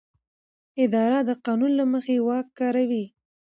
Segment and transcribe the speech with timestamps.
[0.83, 3.05] اداره د قانون له مخې واک کاروي.